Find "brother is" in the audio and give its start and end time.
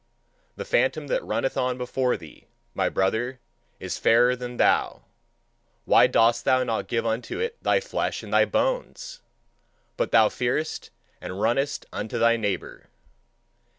2.89-3.99